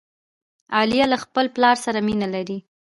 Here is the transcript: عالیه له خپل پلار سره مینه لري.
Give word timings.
عالیه 0.75 1.05
له 1.11 1.17
خپل 1.23 1.45
پلار 1.55 1.75
سره 1.85 1.99
مینه 2.07 2.27
لري. 2.35 2.57